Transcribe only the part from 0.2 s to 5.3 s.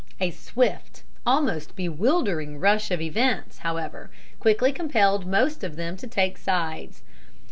swift, almost bewildering rush of events, however, quickly compelled